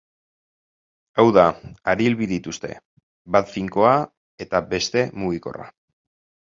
Hau 1.17 1.25
da, 1.35 1.43
haril 1.93 2.17
bi 2.23 2.29
dituzte, 2.33 2.73
bat 3.37 3.55
finkoa 3.59 3.95
eta 4.47 4.67
beste 4.75 5.07
mugikorra. 5.25 5.75